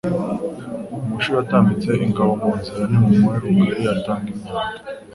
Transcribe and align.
Umushi 1.03 1.29
watambitse 1.35 1.91
ingabo 2.05 2.31
mu 2.41 2.51
nzira 2.59 2.83
Nimumuhe 2.89 3.37
rugari 3.43 3.83
atange 3.95 4.27
imyato, 4.35 4.79